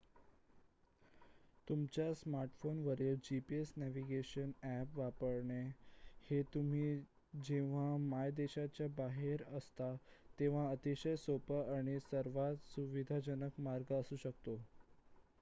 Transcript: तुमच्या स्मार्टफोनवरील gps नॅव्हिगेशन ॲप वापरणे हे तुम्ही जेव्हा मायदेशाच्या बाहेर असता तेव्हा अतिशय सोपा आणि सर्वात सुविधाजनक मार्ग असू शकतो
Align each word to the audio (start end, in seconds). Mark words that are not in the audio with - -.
तुमच्या 1.67 2.13
स्मार्टफोनवरील 2.15 3.15
gps 3.25 3.71
नॅव्हिगेशन 3.75 4.51
ॲप 4.63 4.97
वापरणे 4.97 5.61
हे 6.29 6.41
तुम्ही 6.53 6.97
जेव्हा 7.43 7.95
मायदेशाच्या 8.07 8.87
बाहेर 8.97 9.43
असता 9.51 9.95
तेव्हा 10.39 10.69
अतिशय 10.71 11.15
सोपा 11.19 11.61
आणि 11.77 11.99
सर्वात 12.01 12.67
सुविधाजनक 12.67 13.59
मार्ग 13.61 13.93
असू 13.99 14.15
शकतो 14.19 14.61